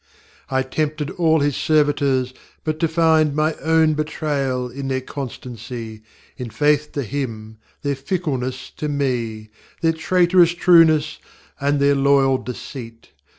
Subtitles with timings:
[0.49, 6.01] I tempted all His servitors, but to find My own betrayal in their constancy,
[6.37, 9.51] In faith to Him their fickleness to me,
[9.81, 11.19] Their traitorous trueness,
[11.59, 13.11] and their loyal deceit.